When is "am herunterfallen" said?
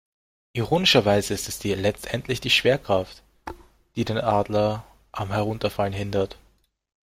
5.11-5.93